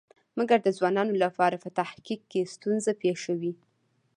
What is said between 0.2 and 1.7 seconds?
مګر د ځوانانو لپاره په